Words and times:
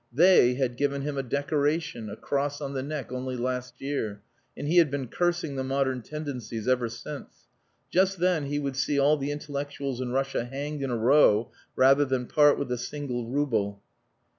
"They" 0.11 0.55
had 0.55 0.77
given 0.77 1.03
him 1.03 1.15
a 1.19 1.21
decoration, 1.21 2.09
a 2.09 2.15
cross 2.15 2.59
on 2.59 2.73
the 2.73 2.81
neck 2.81 3.11
only 3.11 3.37
last 3.37 3.79
year, 3.79 4.23
and 4.57 4.67
he 4.67 4.77
had 4.77 4.89
been 4.89 5.07
cursing 5.07 5.55
the 5.57 5.63
modern 5.63 6.01
tendencies 6.01 6.67
ever 6.67 6.89
since. 6.89 7.47
Just 7.91 8.17
then 8.17 8.45
he 8.47 8.57
would 8.57 8.75
see 8.75 8.97
all 8.97 9.15
the 9.15 9.29
intellectuals 9.29 10.01
in 10.01 10.09
Russia 10.11 10.43
hanged 10.45 10.81
in 10.81 10.89
a 10.89 10.97
row 10.97 11.51
rather 11.75 12.03
than 12.03 12.25
part 12.25 12.57
with 12.57 12.71
a 12.71 12.79
single 12.79 13.27
rouble. 13.29 13.83